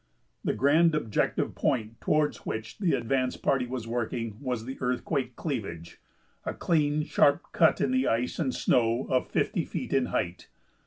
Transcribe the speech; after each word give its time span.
The 0.43 0.55
grand 0.55 0.95
objective 0.95 1.53
point 1.53 2.01
toward 2.01 2.35
which 2.37 2.79
the 2.79 2.95
advance 2.95 3.37
party 3.37 3.67
was 3.67 3.87
working 3.87 4.35
was 4.41 4.65
the 4.65 4.79
earthquake 4.81 5.35
cleavage 5.35 5.99
a 6.43 6.55
clean, 6.55 7.03
sharp 7.03 7.43
cut 7.51 7.79
in 7.79 7.91
the 7.91 8.07
ice 8.07 8.39
and 8.39 8.51
snow 8.51 9.05
of 9.11 9.29
fifty 9.29 9.63
feet 9.63 9.93
in 9.93 10.07
height. 10.07 10.47